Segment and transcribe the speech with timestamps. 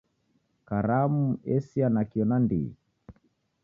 [0.71, 1.21] Karamu
[1.59, 2.69] esia nakio nandighi.